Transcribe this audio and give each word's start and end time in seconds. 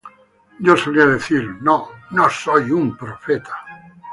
Yo 0.57 0.75
solía 0.75 1.05
decir: 1.05 1.57
"No, 1.61 1.91
no 2.09 2.27
soy 2.27 2.71
un 2.71 2.97
profeta". 2.97 3.53